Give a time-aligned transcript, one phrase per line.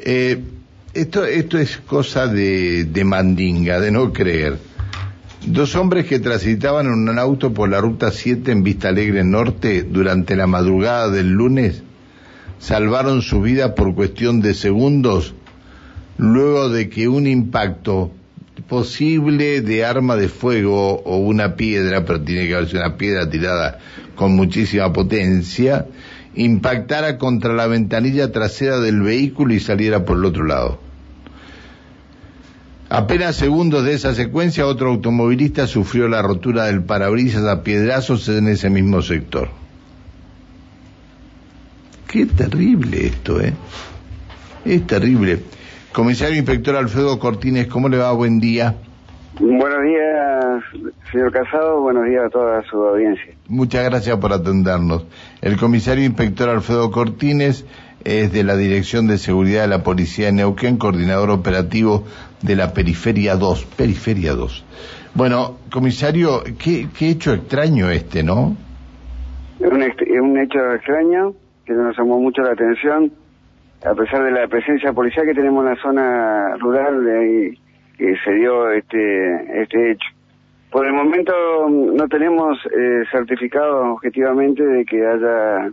[0.00, 0.42] Eh,
[0.94, 4.58] esto, esto es cosa de, mandinga, de no creer.
[5.46, 9.82] Dos hombres que transitaban en un auto por la ruta 7 en Vista Alegre Norte
[9.82, 11.82] durante la madrugada del lunes
[12.58, 15.34] salvaron su vida por cuestión de segundos
[16.16, 18.10] luego de que un impacto
[18.68, 23.30] posible de arma de fuego o una piedra, pero tiene que haber sido una piedra
[23.30, 23.78] tirada
[24.16, 25.86] con muchísima potencia,
[26.34, 30.80] impactara contra la ventanilla trasera del vehículo y saliera por el otro lado.
[32.90, 38.48] Apenas segundos de esa secuencia, otro automovilista sufrió la rotura del parabrisas a piedrazos en
[38.48, 39.50] ese mismo sector.
[42.06, 43.52] Qué terrible esto, ¿eh?
[44.64, 45.42] Es terrible.
[45.92, 48.12] Comisario Inspector Alfredo Cortines, ¿cómo le va?
[48.12, 48.76] Buen día.
[49.40, 51.80] Buenos días, señor Casado.
[51.80, 53.34] Buenos días a toda su audiencia.
[53.48, 55.06] Muchas gracias por atendernos.
[55.40, 57.64] El comisario Inspector Alfredo Cortines
[58.04, 62.02] es de la Dirección de Seguridad de la Policía de Neuquén, coordinador operativo
[62.42, 63.64] de la Periferia 2.
[63.76, 64.64] Periferia 2.
[65.14, 68.56] Bueno, comisario, qué, qué hecho extraño este, ¿no?
[69.60, 73.12] Es un, hecho extraño que nos llamó mucho la atención,
[73.84, 77.58] a pesar de la presencia policial que tenemos en la zona rural de
[77.98, 80.08] que se dio este, este hecho.
[80.70, 81.32] Por el momento
[81.68, 85.70] no tenemos eh, certificado objetivamente de que haya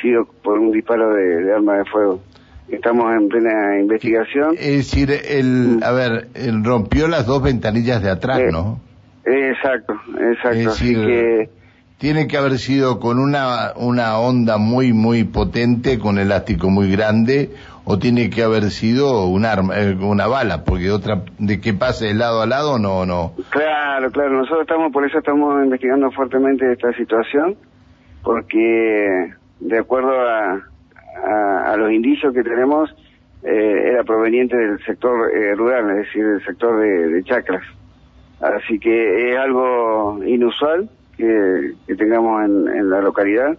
[0.00, 2.20] sido por un disparo de, arma de fuego.
[2.68, 4.54] Estamos en plena investigación.
[4.58, 8.80] Es decir, el, a ver, él rompió las dos ventanillas de atrás, Eh, ¿no?
[9.24, 10.58] Exacto, exacto.
[10.58, 11.50] Es Así decir, que
[11.98, 17.50] Tiene que haber sido con una, una onda muy, muy potente, con elástico muy grande,
[17.90, 22.08] o tiene que haber sido un arma, eh, una bala, porque otra, de que pase
[22.08, 23.32] de lado a lado, no, no.
[23.48, 27.56] Claro, claro, nosotros estamos, por eso estamos investigando fuertemente esta situación,
[28.22, 30.60] porque de acuerdo a,
[31.24, 32.94] a, a los indicios que tenemos,
[33.42, 37.62] eh, era proveniente del sector eh, rural, es decir, del sector de, de chacras.
[38.38, 43.56] Así que es algo inusual que, tengamos en, en la localidad,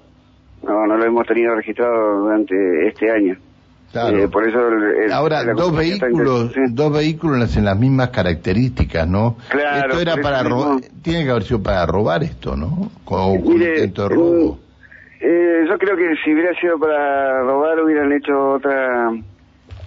[0.62, 3.36] no, no lo hemos tenido registrado durante este año.
[3.92, 4.18] Claro.
[4.18, 9.36] Eh, por eso el- el- Ahora, dos vehículos, dos vehículos en las mismas características, ¿no?
[9.50, 12.92] Claro, esto era para robar, tiene que haber sido para robar esto, ¿no?
[13.04, 14.60] Con, con Mire, intento de robo.
[15.22, 19.12] eh, yo creo que si hubiera sido para robar hubieran hecho otra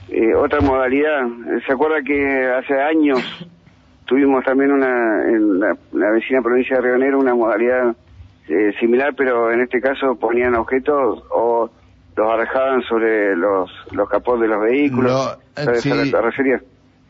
[0.09, 1.23] eh, otra modalidad.
[1.27, 3.21] Eh, ¿Se acuerda que hace años
[4.05, 7.95] tuvimos también una en la, la vecina provincia de Río Negro una modalidad
[8.49, 11.52] eh, similar, pero en este caso ponían objetos o
[12.17, 15.12] los arrojaban sobre los los capós de los vehículos.
[15.12, 15.91] No, ¿Sabes sí.
[15.91, 16.62] a la que te referías?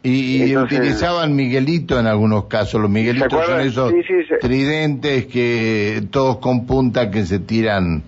[0.05, 2.81] Y, Entonces- utilizaban Miguelito en algunos casos.
[2.81, 7.39] Los Miguelitos ¿Se son esos Sí, sí, se- tridentes que todos con punta que se
[7.39, 8.03] tiran.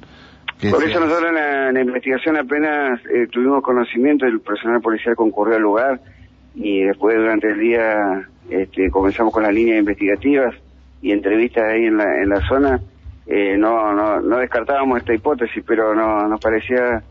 [0.58, 4.40] que Por se- eso nosotros en la, en la investigación apenas eh, tuvimos conocimiento, el
[4.40, 6.00] personal policial concurrió al lugar
[6.54, 10.54] y después durante el día este, comenzamos con las líneas investigativas
[11.02, 12.80] y entrevistas ahí en la, en la zona.
[13.26, 17.02] Eh, no, no, no descartábamos esta hipótesis, pero no nos parecía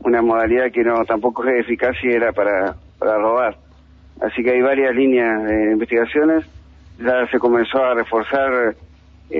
[0.00, 3.56] una modalidad que no tampoco es eficaz y era para, para robar.
[4.20, 6.44] Así que hay varias líneas de investigaciones.
[6.98, 8.74] Ya se comenzó a reforzar
[9.30, 9.38] eh,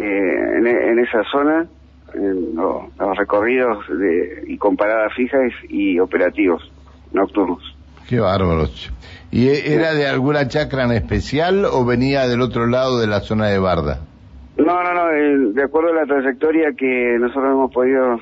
[0.59, 1.67] en, en esa zona
[2.15, 6.71] en lo- los recorridos de, y con paradas fijas y operativos
[7.13, 7.63] nocturnos.
[8.09, 8.67] Qué bárbaro.
[8.67, 8.91] che.
[9.31, 13.21] ¿Y e- era de alguna chacra en especial o venía del otro lado de la
[13.21, 14.01] zona de Barda?
[14.65, 18.21] No, no, no, eh, de acuerdo a la trayectoria que nosotros hemos podido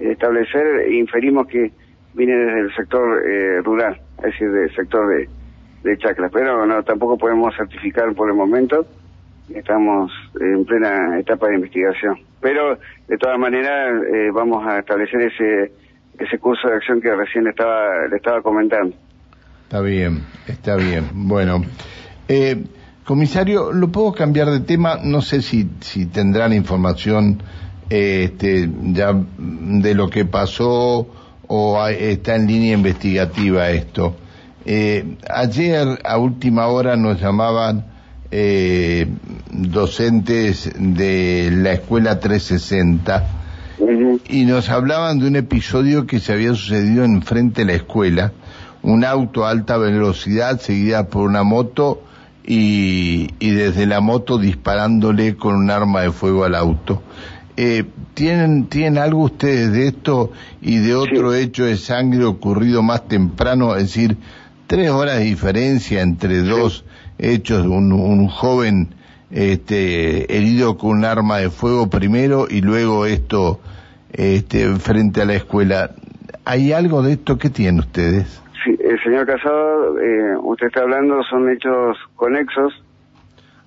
[0.00, 1.72] establecer, inferimos que
[2.14, 5.28] viene desde el sector eh, rural, es decir, del sector de,
[5.84, 8.86] de Chacras, pero no, tampoco podemos certificar por el momento,
[9.54, 12.16] estamos en plena etapa de investigación.
[12.40, 15.72] Pero, de todas maneras, eh, vamos a establecer ese
[16.18, 18.94] ese curso de acción que recién le estaba, le estaba comentando.
[19.64, 21.04] Está bien, está bien.
[21.12, 21.62] Bueno,
[22.28, 22.56] eh,
[23.08, 24.98] comisario, ¿lo puedo cambiar de tema?
[25.02, 27.42] No sé si, si tendrán información
[27.88, 31.08] este, ya de lo que pasó
[31.46, 34.14] o hay- está en línea investigativa esto.
[34.66, 37.86] Eh, ayer a última hora nos llamaban
[38.30, 39.06] eh,
[39.50, 43.26] docentes de la escuela 360
[43.78, 44.20] Ujú.
[44.28, 48.32] y nos hablaban de un episodio que se había sucedido enfrente de la escuela,
[48.82, 52.02] un auto a alta velocidad seguida por una moto
[52.50, 57.02] y, y desde la moto disparándole con un arma de fuego al auto.
[57.58, 57.84] Eh,
[58.14, 63.76] ¿tienen, ¿Tienen algo ustedes de esto y de otro hecho de sangre ocurrido más temprano?
[63.76, 64.16] Es decir,
[64.66, 66.86] tres horas de diferencia entre dos
[67.18, 68.94] hechos, un, un joven
[69.30, 73.60] este, herido con un arma de fuego primero y luego esto
[74.10, 75.90] este, frente a la escuela.
[76.46, 78.40] ¿Hay algo de esto que tienen ustedes?
[78.88, 82.72] El señor Casado, eh, usted está hablando, son hechos conexos.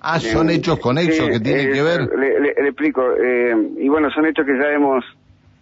[0.00, 2.00] Ah, son Eh, hechos conexos que tienen eh, que ver.
[2.18, 3.02] Le, le- le explico.
[3.22, 5.04] eh, y bueno, son hechos que ya hemos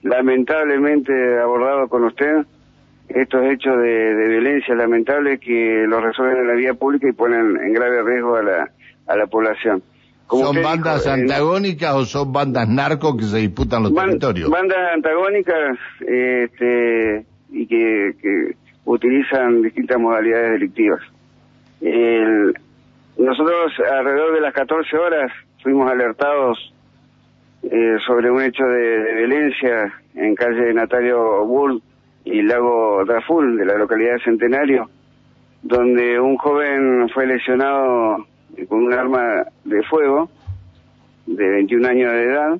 [0.03, 2.45] lamentablemente abordado con usted.
[3.09, 7.57] Estos hechos de, de violencia lamentables que los resuelven en la vía pública y ponen
[7.61, 8.71] en grave riesgo a la,
[9.09, 9.83] a la población.
[10.29, 14.07] Como ¿Son bandas dijo, eh, antagónicas o son bandas narcos que se disputan los Ban-
[14.07, 14.49] territorios?
[14.49, 18.55] Bandas antagónicas este, y que, que
[18.85, 21.00] utilizan distintas modalidades delictivas.
[21.81, 22.55] El-
[23.19, 25.32] nosotros alrededor de las 14 horas
[25.62, 26.73] fuimos alertados
[27.62, 31.82] eh, sobre un hecho de, de violencia en calle Natario Bull
[32.25, 34.88] y Lago Traful de la localidad de Centenario,
[35.62, 38.26] donde un joven fue lesionado
[38.69, 40.31] con un arma de fuego
[41.26, 42.50] de 21 años de edad,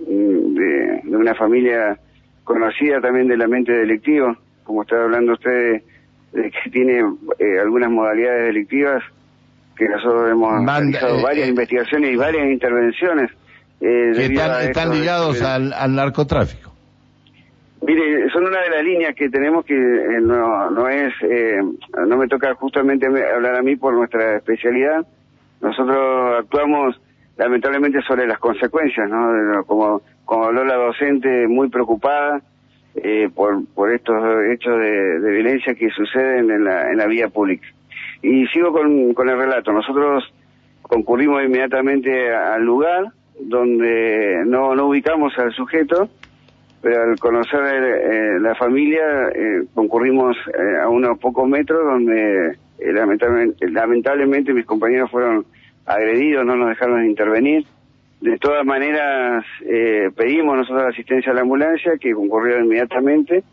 [0.00, 1.96] mm, de, de una familia
[2.44, 4.36] conocida también del ambiente delictivo,
[4.68, 5.82] como está hablando usted
[6.32, 6.98] de que tiene
[7.38, 9.02] eh, algunas modalidades delictivas,
[9.74, 13.30] que nosotros hemos Banda- realizado eh, varias eh, investigaciones y varias intervenciones.
[13.80, 14.24] eh, que
[14.66, 16.72] están, ligados de- al, al narcotráfico.
[17.80, 21.60] Mire, son una de las líneas que tenemos que eh, no, no es, eh,
[22.06, 25.06] no me toca justamente me- hablar a mí por nuestra especialidad.
[25.60, 27.00] Nosotros actuamos
[27.36, 29.32] lamentablemente sobre las consecuencias, ¿no?
[29.32, 32.42] De lo- Como, como habló la docente muy preocupada
[33.02, 34.16] eh, por, por estos
[34.52, 37.66] hechos de, de violencia que suceden en la, en la vía pública.
[38.22, 39.72] Y sigo con, con el relato.
[39.72, 40.24] Nosotros
[40.82, 43.06] concurrimos inmediatamente al lugar
[43.40, 46.08] donde no, no ubicamos al sujeto,
[46.82, 52.92] pero al conocer eh, la familia eh, concurrimos eh, a unos pocos metros donde eh,
[52.92, 55.44] lamentablemente, lamentablemente mis compañeros fueron
[55.86, 57.64] agredidos, no nos dejaron intervenir.
[58.20, 63.44] De todas maneras, eh, pedimos nosotros la asistencia a la ambulancia que concurrió inmediatamente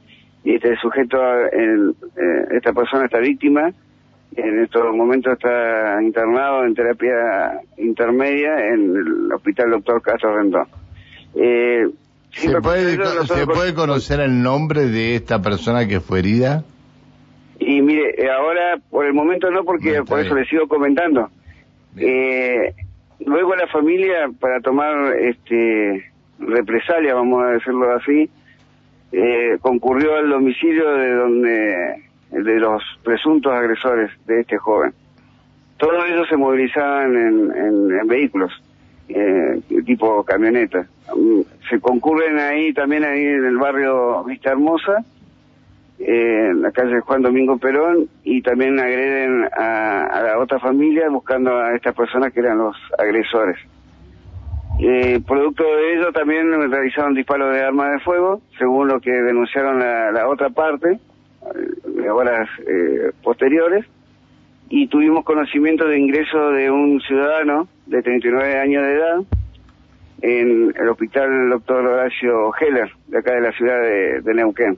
[0.44, 1.18] y este sujeto,
[1.52, 3.72] el- eh, esta persona, esta víctima,
[4.36, 10.68] en estos momentos está internado en terapia intermedia en el Hospital Doctor Castro Rendón.
[11.36, 11.86] Eh,
[12.32, 16.64] ¿Se puede, nosotros ¿Se puede conocer el nombre de esta persona que fue herida?
[17.60, 20.44] Y mire, eh, ahora por el momento no, porque No, por eso bien.
[20.44, 21.30] le sigo comentando.
[21.98, 22.74] Eh,
[23.20, 28.30] luego la familia, para tomar este represalia, vamos a decirlo así,
[29.12, 34.94] eh, concurrió al domicilio de donde de los presuntos agresores de este joven.
[35.78, 38.52] Todos ellos se movilizaban en, vehículos,
[39.10, 40.88] eh, tipo camioneta.
[41.16, 45.04] Mm, Se concurren ahí también ahí en el barrio Vista Hermosa,
[46.00, 49.95] eh, en la calle Juan Domingo Perón y también agreden a,
[50.46, 53.58] otra familia buscando a estas personas que eran los agresores.
[54.80, 59.80] Eh, producto de ello también realizaron disparos de arma de fuego, según lo que denunciaron
[59.80, 61.00] la, la otra parte,
[62.02, 63.86] eh, horas eh, posteriores,
[64.70, 69.22] y tuvimos conocimiento de ingreso de un ciudadano de 39 años de edad
[70.22, 74.78] en el hospital doctor Horacio Heller, de acá de la ciudad de Neuquén.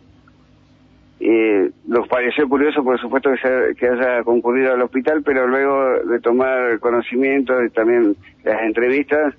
[1.20, 6.00] Eh, nos pareció curioso, por supuesto, que, se- que haya concurrido al hospital, pero luego
[6.06, 9.34] de tomar conocimiento y también las entrevistas,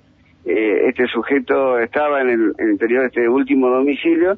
[0.45, 4.37] eh, este sujeto estaba en el, en el interior de este último domicilio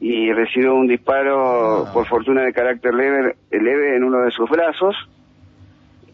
[0.00, 1.90] y recibió un disparo, Ah.
[1.92, 4.96] por fortuna, de carácter leve, leve en uno de sus brazos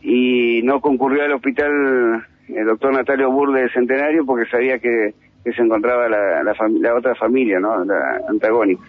[0.02, 5.14] y no concurrió al hospital el doctor Natalio Burde de Centenario porque sabía que,
[5.45, 7.85] que se encontraba la, la otra familia, ¿no?
[7.85, 8.85] La antagónica.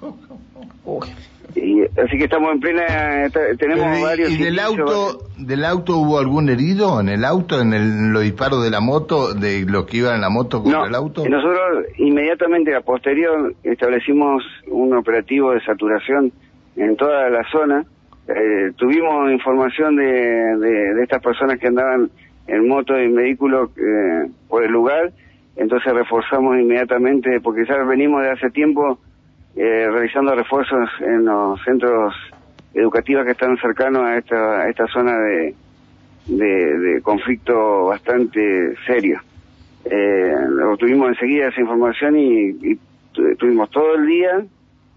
[1.56, 4.30] Y, así que estamos en plena, está- tenemos Pero, ¿y- varios...
[4.32, 8.22] ¿Y del auto, del auto hubo algún herido en el auto, en, el, en los
[8.24, 11.28] disparos de la moto, de los que iban en la moto contra No, el auto?
[11.28, 16.32] nosotros inmediatamente a posterior establecimos un operativo de saturación
[16.76, 17.86] en toda la zona.
[18.28, 22.10] Eh, tuvimos información de, de, de estas personas que andaban
[22.48, 25.12] en moto y en vehículo eh, por el lugar,
[25.56, 29.00] entonces reforzamos inmediatamente, porque ya venimos de hace tiempo
[29.58, 32.14] eh, realizando refuerzos en los centros
[32.74, 35.56] educativos que están cercanos a esta, a esta zona de,
[36.28, 39.20] de, de conflicto bastante serio.
[39.86, 40.34] Eh,
[40.72, 42.80] obtuvimos enseguida esa información y, y
[43.14, 44.46] tu- tuvimos todo el día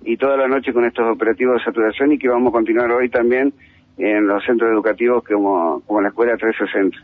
[0.04, 3.08] y toda la noche con estos operativos de saturación y que vamos a continuar hoy
[3.08, 3.52] también
[3.98, 6.98] en los centros educativos como, como la Escuela 360.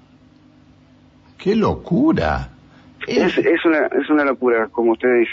[1.38, 2.48] ¡Qué locura!
[3.06, 5.32] Es, es, una, es una locura, como usted dice.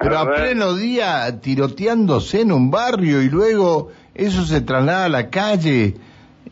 [0.00, 5.28] Pero a pleno día tiroteándose en un barrio y luego eso se traslada a la
[5.30, 5.94] calle.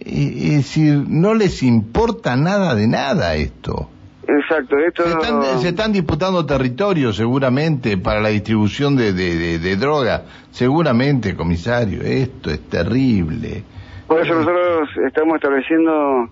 [0.00, 3.88] Eh, Es decir, no les importa nada de nada esto.
[4.28, 5.04] Exacto, esto...
[5.04, 10.24] Se están, se están disputando territorios seguramente para la distribución de, de, de- de droga.
[10.50, 13.62] Seguramente, comisario, esto es terrible.
[14.08, 16.28] Por eso nosotros estamos estableciendo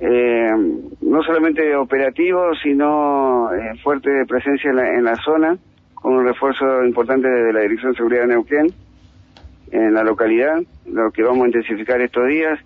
[0.00, 0.50] eh,
[1.02, 5.56] no solamente operativos, sino eh, fuerte presencia en la, en la zona,
[6.04, 8.74] un refuerzo importante de la Dirección de Seguridad de Neuquén
[9.72, 12.58] en la localidad, lo que vamos a intensificar estos días.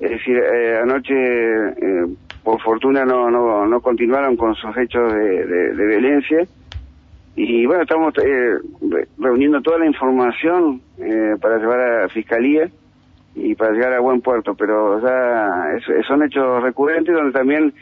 [0.00, 2.06] Es decir, eh, anoche, eh,
[2.42, 6.46] por fortuna, no, no, no continuaron con sus hechos de, de, violencia.
[7.36, 8.54] Y bueno, estamos eh,
[8.90, 12.68] re- reuniendo toda la información eh, para llevar a Fiscalía
[13.34, 17.72] y para llegar a buen puerto, pero ya es- son hechos recurrentes donde también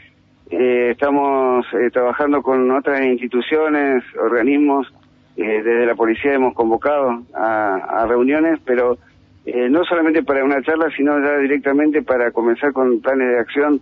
[0.49, 4.87] eh, estamos eh, trabajando con otras instituciones, organismos,
[5.37, 8.97] eh, desde la policía hemos convocado a, a reuniones, pero
[9.45, 13.81] eh, no solamente para una charla, sino ya directamente para comenzar con planes de acción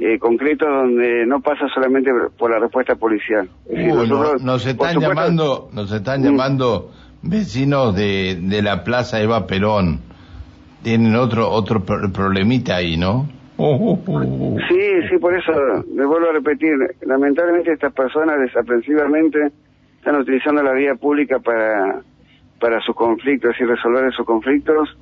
[0.00, 3.48] eh, concretos donde no pasa solamente por la respuesta policial.
[3.68, 6.24] Es decir, Uh, no- nos están supuesto, llamando, nos están Mm.
[6.24, 6.90] llamando
[7.22, 10.00] vecinos de, de la Plaza Eva Perón.
[10.82, 13.28] Tienen otro otro pro- problemita ahí, ¿no?
[14.68, 15.52] Sí, sí, por eso
[15.94, 16.74] le vuelvo a repetir.
[17.02, 19.50] Lamentablemente estas personas desaprensivamente
[19.96, 22.02] están utilizando la vía pública para,
[22.60, 24.96] para sus conflictos y resolver esos conflictos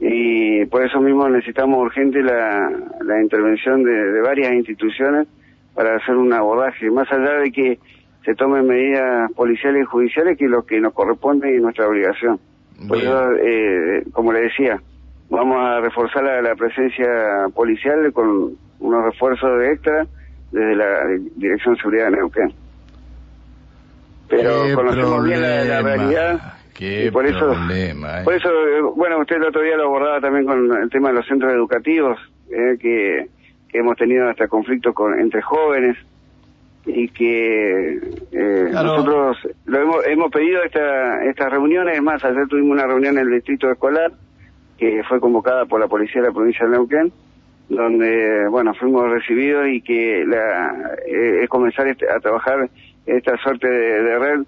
[0.00, 2.70] y por eso mismo necesitamos urgente la,
[3.00, 5.26] la intervención de, de varias instituciones
[5.74, 7.78] para hacer un abordaje, más allá de que
[8.24, 12.38] se tomen medidas policiales y judiciales, que es lo que nos corresponde y nuestra obligación.
[12.88, 14.80] Por eso, eh, como le decía,
[15.34, 17.06] vamos a reforzar la, la presencia
[17.54, 20.06] policial con unos refuerzos de extra
[20.50, 22.52] desde la Dirección de Seguridad de Neuquén.
[24.28, 28.24] Pero conocemos bien la, la realidad qué y por eso, problema, eh.
[28.24, 31.14] por eso, eh, bueno, usted el otro día lo abordaba también con el tema de
[31.14, 32.18] los centros educativos,
[32.50, 33.28] eh, que,
[33.68, 35.96] que hemos tenido hasta conflictos con, entre jóvenes
[36.86, 37.94] y que
[38.32, 38.88] eh, Claro.
[38.88, 43.26] nosotros lo hemos, hemos pedido esta, estas reuniones, es más, ayer tuvimos una reunión en
[43.26, 44.12] el distrito escolar
[44.78, 47.12] que fue convocada por la policía de la provincia de Neuquén,
[47.68, 52.68] donde, bueno, fuimos recibidos y que la, eh, es comenzar este- a trabajar
[53.06, 54.40] esta suerte de, de red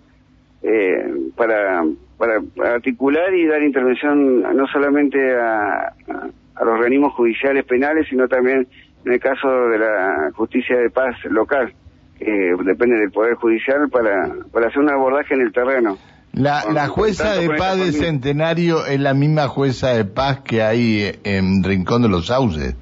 [0.63, 1.85] eh, para,
[2.19, 2.41] para
[2.75, 5.93] articular y dar intervención no solamente a, a-
[6.57, 8.67] a los organismos judiciales penales, sino también
[9.05, 11.73] en el caso de la justicia de paz local,
[12.19, 15.99] que depende del Poder Judicial, para, para hacer un abordaje en el terreno.
[16.37, 17.93] La, la jueza de paz de.
[17.93, 22.77] Centenario es la misma jueza de paz que hay en Rincón de los Sauces.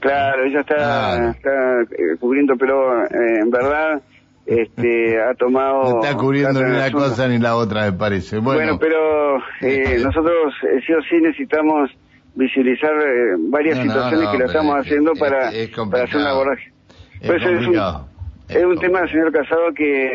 [0.00, 4.02] Claro, ella está, está eh, cubriendo, pero eh, en verdad
[4.46, 5.82] este, ha tomado...
[5.82, 8.38] No está cubriendo ni una cosa ni la otra, me parece.
[8.38, 11.90] Bueno, Bueno, pero eh, nosotros eh, sí o sí necesitamos
[12.34, 16.04] visibilizar eh, varias No, situaciones no, que lo estamos es- haciendo es- para, es para
[16.04, 16.72] hacer un abordaje.
[17.20, 17.80] es Pues es un-.
[18.48, 20.10] Es un tema, señor Casado, que,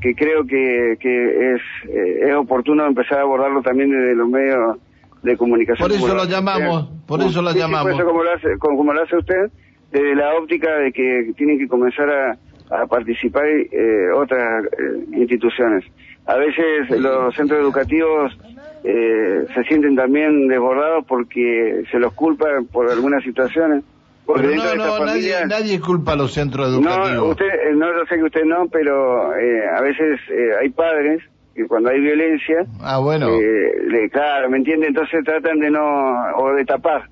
[0.00, 4.78] que creo que, que es, eh, es oportuno empezar a abordarlo también desde los medios
[5.22, 5.88] de comunicación.
[5.88, 7.92] Por eso lo llamamos, por eso lo Sí, sí, llamamos.
[7.92, 9.50] por eso como lo hace, como, lo hace usted,
[9.90, 15.84] desde la óptica de que tienen que comenzar a, a participar eh, otras eh, instituciones.
[16.26, 18.36] A veces los centros educativos
[18.84, 23.84] eh, se sienten también desbordados porque se los culpa por algunas situaciones.
[24.26, 27.30] Porque Pero no, de no, nadie, familia- nadie culpa a los centros no, educativos.
[27.30, 31.22] usted, eh, no, yo sé que usted no, pero eh, a veces eh, hay padres
[31.54, 33.28] que cuando hay violencia, Ah, bueno.
[33.30, 34.88] eh, le- claro, ¿me entiende?
[34.88, 35.80] Entonces tratan de no,
[36.38, 37.08] o de tapar.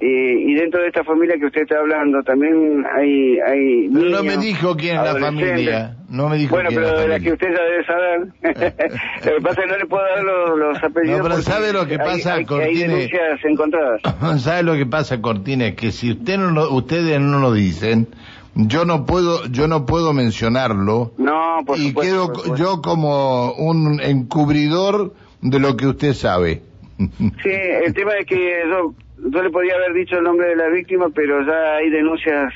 [0.00, 4.24] Eh, y dentro de esta familia que usted está hablando, también hay, hay niños, no
[4.24, 5.96] me dijo quién es la familia.
[6.10, 8.20] No me dijo Bueno, quién pero de la la que usted ya debe saber.
[9.24, 11.18] lo que pasa es que no le puedo dar los, los apellidos.
[11.18, 12.88] No, pero ¿sabe lo que hay- pasa, hay, hay, Cortine?
[12.88, 14.00] denuncias encontradas.
[14.42, 15.66] ¿Sabe lo que pasa, Cortina?
[15.68, 18.08] Es que si usted no lo- ustedes no lo dicen,
[18.56, 22.00] yo no puedo, yo no puedo mencionarlo No, por y supuesto.
[22.12, 22.56] quedo por supuesto.
[22.76, 26.62] yo como un encubridor de lo que usted sabe.
[26.98, 27.50] Sí,
[27.84, 28.36] el tema es que
[28.68, 32.52] yo, yo le podía haber dicho el nombre de la víctima, pero ya hay denuncias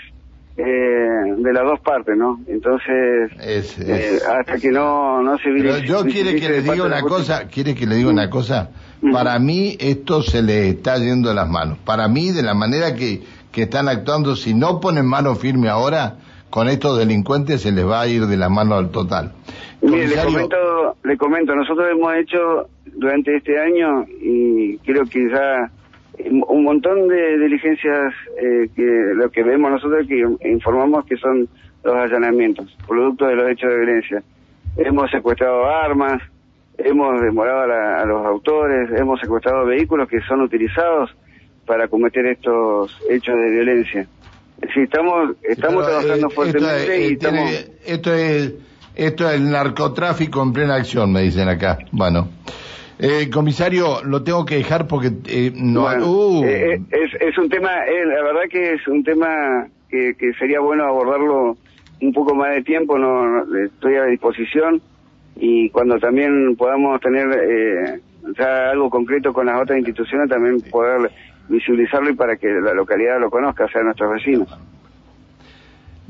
[0.56, 0.64] eh,
[1.38, 2.40] de las dos partes, ¿no?
[2.48, 6.72] Entonces, Es- eh, hasta que no, no se Pero yo quiere que le de parte
[6.72, 8.70] diga la una cosa, quiere que le diga una cosa.
[9.12, 11.78] Para mí esto se le está yendo de las manos.
[11.84, 13.20] Para mí, de la manera que,
[13.52, 16.16] que están actuando, si no ponen mano firme ahora,
[16.50, 19.32] con estos delincuentes se les va a ir de las manos al total.
[19.80, 25.70] Mire, le comento, le comento, nosotros hemos hecho durante este año y creo que ya
[26.26, 28.82] un montón de diligencias eh, que
[29.14, 31.48] lo que vemos nosotros que informamos que son
[31.84, 34.22] los allanamientos, producto de los hechos de violencia.
[34.76, 36.20] Hemos secuestrado armas,
[36.76, 41.10] hemos demorado a, la- a los autores, hemos secuestrado vehículos que son utilizados
[41.66, 44.06] para cometer estos hechos de violencia.
[44.74, 47.80] Sí, estamos, estamos pero, trabajando eh, fuertemente esto, es- y eh, tiene- estamos...
[47.86, 48.54] esto es
[48.96, 51.78] esto es el narcotráfico en plena acción, me dicen acá.
[51.92, 52.28] Bueno,
[53.00, 55.82] Eh, comisario, lo tengo que dejar porque eh, no.
[55.82, 56.44] Bueno, uh.
[56.44, 60.32] eh, eh, es, es un tema, eh, la verdad que es un tema que, que
[60.34, 61.56] sería bueno abordarlo
[62.00, 64.80] un poco más de tiempo, no, no, estoy a disposición
[65.36, 68.00] y cuando también podamos tener eh,
[68.36, 71.10] ya algo concreto con las otras instituciones también poder
[71.48, 74.48] visibilizarlo y para que la localidad lo conozca, o sea, nuestros vecinos.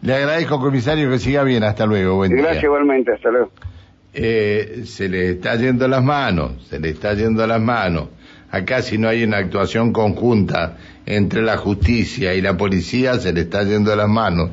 [0.02, 1.64] Le agradezco, comisario, que siga bien.
[1.64, 2.16] Hasta luego.
[2.16, 2.42] Buen día.
[2.42, 3.50] Gracias igualmente, hasta luego.
[4.12, 8.08] Eh, se le está yendo las manos, se le está yendo las manos.
[8.50, 13.42] Acá si no hay una actuación conjunta entre la justicia y la policía, se le
[13.42, 14.50] está yendo las manos.